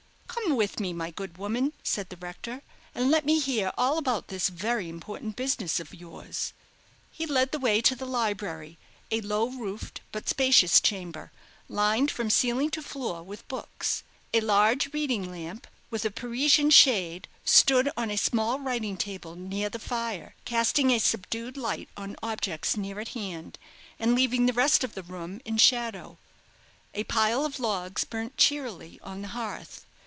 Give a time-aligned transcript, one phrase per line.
[0.31, 2.61] "Come with me, my good woman," said the rector,
[2.95, 6.51] "and let me hear all about this very important business of yours."
[7.11, 8.77] He led the way to the library
[9.11, 11.31] a low roofed but spacious chamber,
[11.69, 14.03] lined from ceiling to floor with books.
[14.33, 19.69] A large reading lamp, with a Parian shade, stood on a small writing table near
[19.69, 23.57] the fire, casting a subdued light on objects near at hand,
[23.99, 26.17] and leaving the rest of the room in shadow.
[26.93, 29.85] A pile of logs burnt cheerily on the hearth.